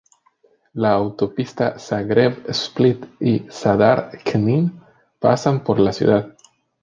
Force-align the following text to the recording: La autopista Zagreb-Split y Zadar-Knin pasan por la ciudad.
La 0.73 0.93
autopista 0.93 1.77
Zagreb-Split 1.77 3.05
y 3.19 3.41
Zadar-Knin 3.51 4.81
pasan 5.19 5.63
por 5.63 5.79
la 5.79 5.93
ciudad. 5.93 6.35